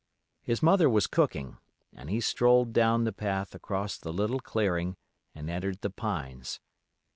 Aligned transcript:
His 0.41 0.63
mother 0.63 0.89
was 0.89 1.05
cooking, 1.05 1.59
and 1.93 2.09
he 2.09 2.21
strolled 2.21 2.73
down 2.73 3.03
the 3.03 3.13
path 3.13 3.53
across 3.53 3.99
the 3.99 4.11
little 4.11 4.39
clearing 4.39 4.97
and 5.35 5.47
entered 5.47 5.81
the 5.81 5.91
pines. 5.91 6.59